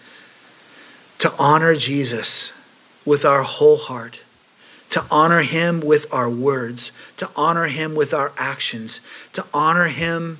[1.19, 2.53] to honor Jesus
[3.03, 4.21] with our whole heart
[4.93, 8.99] to honor him with our words, to honor him with our actions,
[9.31, 10.37] to honor him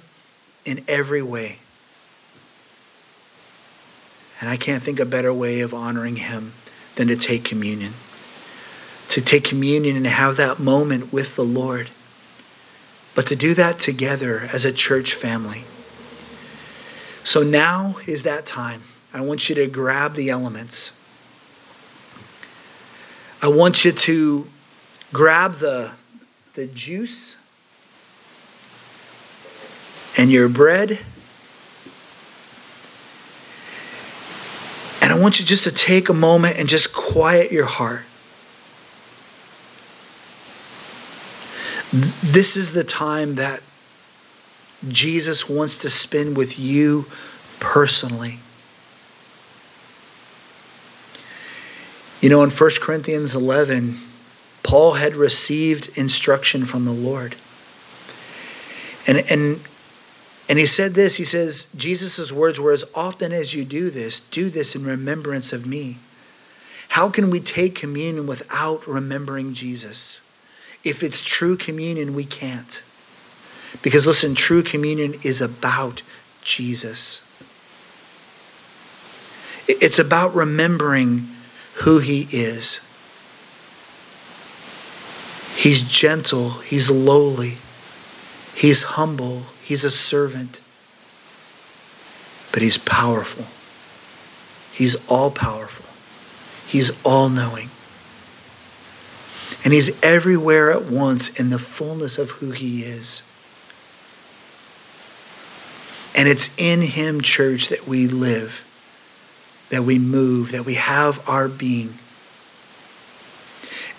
[0.63, 1.57] in every way.
[4.39, 6.53] And I can't think a better way of honoring him
[6.97, 7.93] than to take communion.
[9.09, 11.89] To take communion and have that moment with the Lord.
[13.15, 15.63] But to do that together as a church family.
[17.23, 18.83] So now is that time.
[19.11, 20.91] I want you to grab the elements.
[23.43, 24.47] I want you to
[25.11, 25.91] grab the,
[26.53, 27.35] the juice
[30.17, 30.97] and your bread.
[35.01, 38.03] And I want you just to take a moment and just quiet your heart.
[41.91, 43.61] This is the time that
[44.87, 47.07] Jesus wants to spend with you
[47.59, 48.39] personally.
[52.23, 53.99] You know, in 1 Corinthians 11,
[54.63, 57.35] Paul had received instruction from the Lord.
[59.05, 59.59] And, and,
[60.47, 64.21] and he said this he says, Jesus' words were, As often as you do this,
[64.21, 65.97] do this in remembrance of me.
[66.87, 70.21] How can we take communion without remembering Jesus?
[70.81, 72.81] If it's true communion, we can't.
[73.81, 76.03] Because listen, true communion is about
[76.41, 77.21] Jesus.
[79.67, 81.27] It's about remembering
[81.75, 82.79] who he is.
[85.55, 87.57] He's gentle, he's lowly,
[88.55, 90.59] he's humble, he's a servant,
[92.51, 93.45] but he's powerful.
[94.73, 95.85] He's all powerful,
[96.67, 97.69] he's all knowing.
[99.63, 103.21] And he's everywhere at once in the fullness of who he is.
[106.15, 108.63] And it's in him, church, that we live,
[109.73, 111.91] that we move, that we have our being.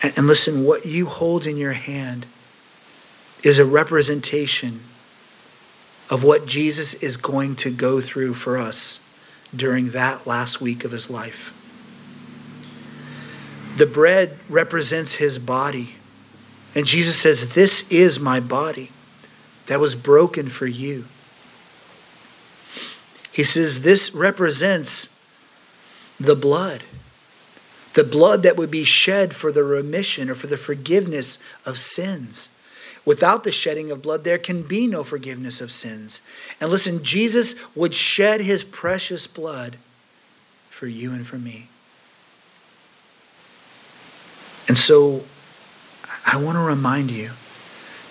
[0.05, 2.27] And, and listen, what you hold in your hand
[3.43, 4.79] is a representation
[6.09, 9.01] of what Jesus is going to go through for us
[9.53, 11.53] during that last week of his life.
[13.77, 15.97] The bread represents his body.
[16.77, 18.93] And Jesus says, This is my body
[19.67, 21.07] that was broken for you.
[23.33, 25.09] He says, This represents
[26.19, 26.83] the blood.
[27.95, 32.49] The blood that would be shed for the remission or for the forgiveness of sins.
[33.05, 36.23] Without the shedding of blood, there can be no forgiveness of sins.
[36.61, 39.77] And listen, Jesus would shed his precious blood
[40.71, 41.69] for you and for me.
[44.67, 45.25] And so
[46.27, 47.33] I want to remind you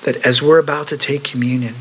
[0.04, 1.76] that as we're about to take communion,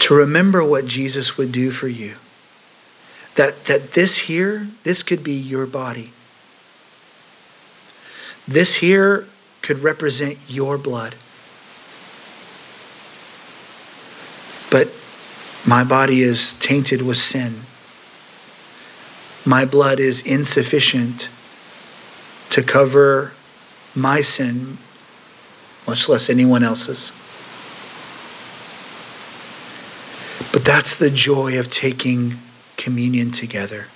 [0.00, 2.14] to remember what Jesus would do for you.
[3.38, 6.10] That, that this here, this could be your body.
[8.48, 9.28] This here
[9.62, 11.14] could represent your blood.
[14.72, 14.92] But
[15.64, 17.60] my body is tainted with sin.
[19.46, 21.28] My blood is insufficient
[22.50, 23.34] to cover
[23.94, 24.78] my sin,
[25.86, 27.12] much less anyone else's.
[30.52, 32.36] But that's the joy of taking
[32.78, 33.88] communion together.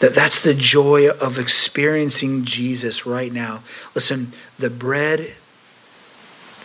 [0.00, 3.62] That that's the joy of experiencing Jesus right now.
[3.94, 5.32] Listen, the bread,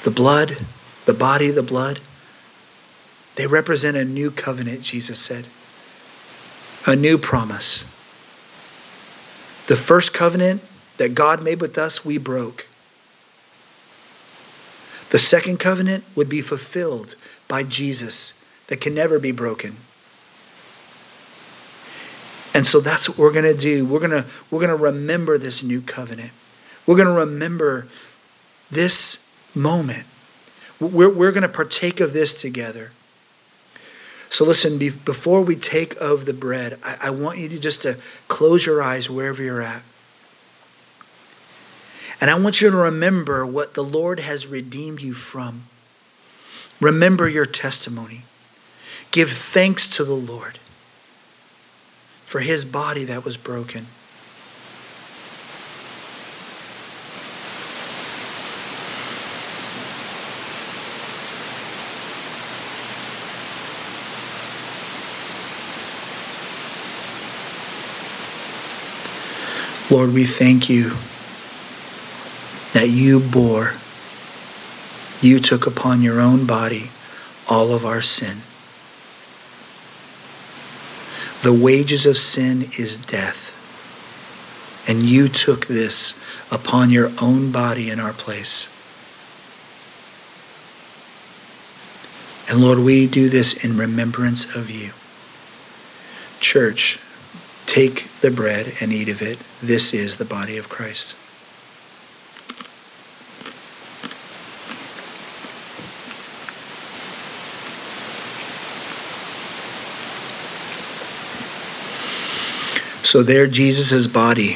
[0.04, 0.58] the blood,
[1.06, 2.02] the body, the blood,
[3.36, 5.48] they represent a new covenant, Jesus said.
[6.86, 7.84] A new promise.
[9.68, 10.62] The first covenant
[10.98, 12.68] that God made with us, we broke.
[15.12, 17.16] The second covenant would be fulfilled
[17.48, 18.34] by Jesus
[18.68, 19.78] that can never be broken.
[22.54, 23.86] And so that's what we're going to do.
[23.86, 26.32] We're going to we're going to remember this new covenant.
[26.86, 27.88] We're going to remember
[28.70, 29.24] this
[29.56, 30.06] moment.
[30.80, 32.91] We're, we're going to partake of this together.
[34.30, 37.97] So listen, before we take of the bread, I, I want you to just to
[38.28, 39.84] close your eyes wherever you're at.
[42.20, 45.64] And I want you to remember what the Lord has redeemed you from.
[46.80, 48.24] Remember your testimony.
[49.12, 50.58] Give thanks to the Lord
[52.32, 53.86] for his body that was broken.
[69.94, 70.92] Lord, we thank you
[72.72, 73.74] that you bore
[75.22, 76.92] you took upon your own body
[77.50, 78.38] all of our sin.
[81.42, 83.58] The wages of sin is death.
[84.88, 86.20] And you took this
[86.52, 88.68] upon your own body in our place.
[92.50, 94.92] And Lord, we do this in remembrance of you.
[96.42, 97.00] Church,
[97.66, 99.39] take the bread and eat of it.
[99.64, 101.16] This is the body of Christ.
[113.12, 114.55] So there, Jesus' body,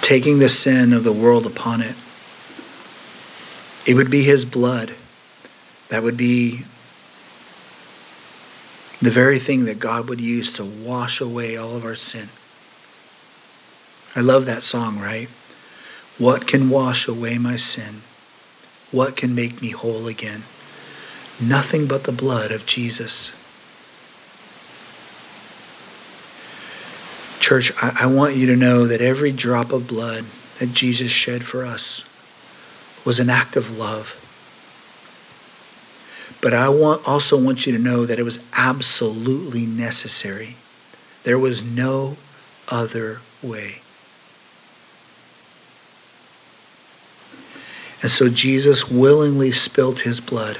[0.00, 1.96] taking the sin of the world upon it,
[3.84, 4.94] it would be his blood
[5.88, 6.58] that would be
[9.00, 12.28] the very thing that God would use to wash away all of our sin.
[14.14, 15.28] I love that song, right?
[16.16, 18.02] What can wash away my sin?
[18.92, 20.44] What can make me whole again?
[21.40, 23.32] Nothing but the blood of Jesus.
[27.52, 30.24] Church, I, I want you to know that every drop of blood
[30.58, 32.02] that Jesus shed for us
[33.04, 34.16] was an act of love.
[36.40, 40.56] But I want, also want you to know that it was absolutely necessary.
[41.24, 42.16] There was no
[42.68, 43.82] other way.
[48.00, 50.56] And so Jesus willingly spilt his blood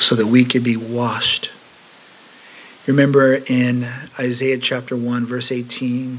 [0.00, 1.52] so that we could be washed
[2.86, 3.86] Remember in
[4.18, 6.18] Isaiah chapter 1, verse 18,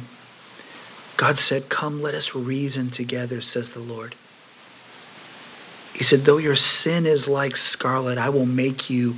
[1.18, 4.16] God said, Come, let us reason together, says the Lord.
[5.93, 9.16] He said, Though your sin is like scarlet, I will make you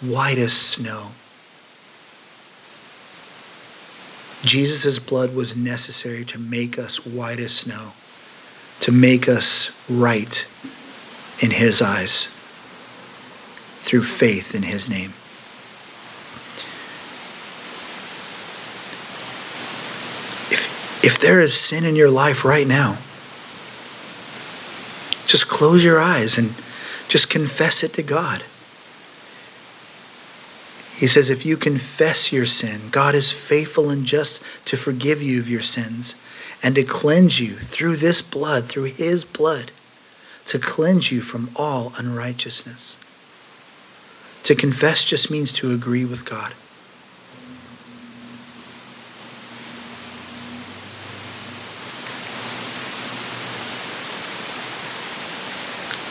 [0.00, 1.12] white as snow.
[4.44, 7.92] Jesus' blood was necessary to make us white as snow,
[8.80, 10.46] to make us right
[11.40, 12.28] in his eyes
[13.80, 15.10] through faith in his name.
[20.52, 22.98] If, if there is sin in your life right now,
[25.28, 26.52] just close your eyes and
[27.06, 28.42] just confess it to God.
[30.96, 35.38] He says, if you confess your sin, God is faithful and just to forgive you
[35.38, 36.16] of your sins
[36.60, 39.70] and to cleanse you through this blood, through his blood,
[40.46, 42.96] to cleanse you from all unrighteousness.
[44.42, 46.52] To confess just means to agree with God.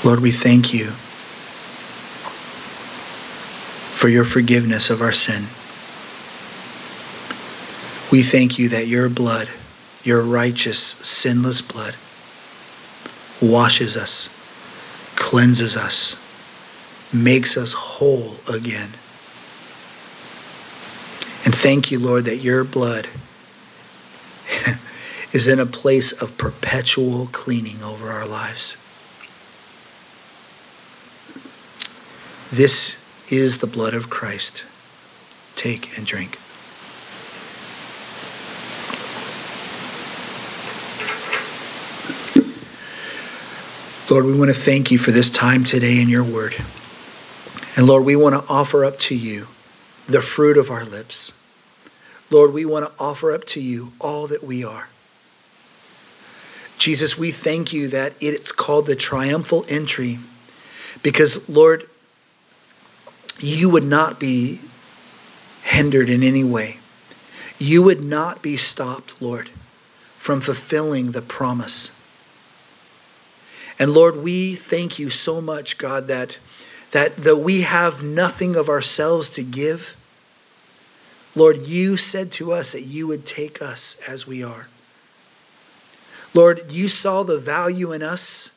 [0.05, 0.91] Lord, we thank you
[3.95, 5.45] for your forgiveness of our sin.
[8.11, 9.49] We thank you that your blood,
[10.03, 11.95] your righteous, sinless blood,
[13.41, 14.29] washes us,
[15.15, 16.15] cleanses us,
[17.11, 18.89] makes us whole again.
[21.45, 23.07] And thank you, Lord, that your blood
[25.33, 28.77] is in a place of perpetual cleaning over our lives.
[32.51, 32.95] This
[33.29, 34.63] is the blood of Christ.
[35.55, 36.37] Take and drink.
[44.11, 46.55] Lord, we want to thank you for this time today in your word.
[47.75, 49.47] And Lord, we want to offer up to you
[50.07, 51.31] the fruit of our lips.
[52.29, 54.89] Lord, we want to offer up to you all that we are.
[56.77, 60.19] Jesus, we thank you that it's called the triumphal entry
[61.01, 61.89] because, Lord,
[63.39, 64.59] you would not be
[65.63, 66.77] hindered in any way.
[67.57, 69.49] You would not be stopped, Lord,
[70.17, 71.91] from fulfilling the promise.
[73.77, 76.37] And Lord, we thank you so much, God, that,
[76.91, 79.95] that though we have nothing of ourselves to give,
[81.35, 84.67] Lord, you said to us that you would take us as we are.
[86.33, 88.51] Lord, you saw the value in us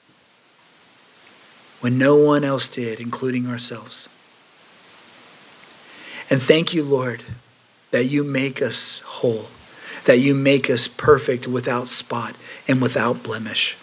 [1.81, 4.09] when no one else did, including ourselves.
[6.31, 7.23] And thank you, Lord,
[7.91, 9.47] that you make us whole,
[10.05, 13.77] that you make us perfect without spot and without blemish.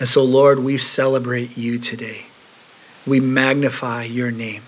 [0.00, 2.26] And so, Lord, we celebrate you today.
[3.06, 4.62] We magnify your name.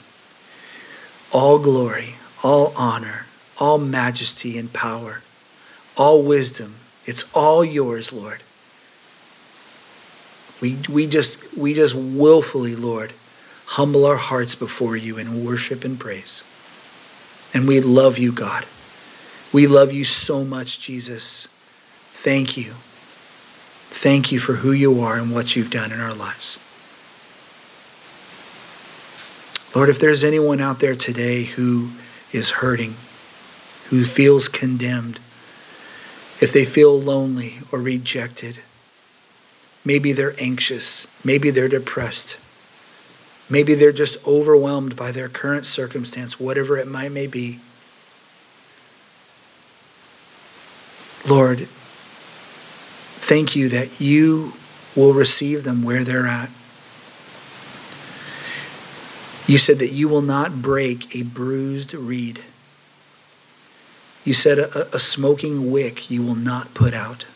[1.33, 3.27] All glory, all honor,
[3.59, 5.23] all majesty and power,
[5.97, 8.43] all wisdom, it's all yours, Lord.
[10.61, 13.13] We, we, just, we just willfully, Lord,
[13.67, 16.43] humble our hearts before you in worship and praise.
[17.53, 18.65] And we love you, God.
[19.53, 21.49] We love you so much, Jesus.
[22.13, 22.75] Thank you.
[23.91, 26.59] Thank you for who you are and what you've done in our lives.
[29.75, 31.91] Lord, if there's anyone out there today who
[32.33, 32.95] is hurting,
[33.89, 35.19] who feels condemned,
[36.41, 38.61] if they feel lonely or rejected,
[39.85, 42.39] maybe they're anxious, maybe they're depressed,
[43.49, 47.61] Maybe they're just overwhelmed by their current circumstance, whatever it might may be.
[51.29, 51.69] Lord,
[53.21, 54.53] thank you that you
[54.97, 56.51] will receive them where they're at.
[59.47, 62.43] You said that you will not break a bruised reed.
[64.25, 67.27] You said a, a smoking wick you will not put out.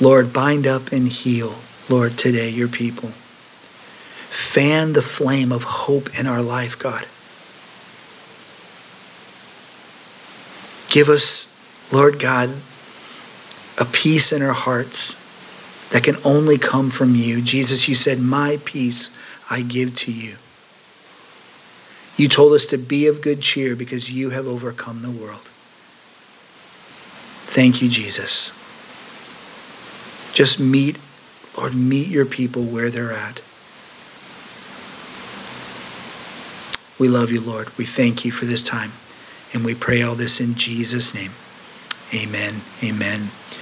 [0.00, 1.56] Lord, bind up and heal
[1.88, 3.10] Lord, today, your people.
[3.10, 7.06] Fan the flame of hope in our life, God.
[10.88, 11.52] Give us,
[11.92, 12.50] Lord God,
[13.78, 15.22] a peace in our hearts
[15.90, 17.40] that can only come from you.
[17.40, 19.10] Jesus, you said, My peace
[19.48, 20.36] I give to you.
[22.16, 25.42] You told us to be of good cheer because you have overcome the world.
[27.48, 28.52] Thank you, Jesus.
[30.32, 30.96] Just meet
[31.56, 33.40] Lord, meet your people where they're at.
[36.98, 37.76] We love you, Lord.
[37.76, 38.92] We thank you for this time.
[39.52, 41.32] And we pray all this in Jesus' name.
[42.14, 42.60] Amen.
[42.82, 43.30] Amen.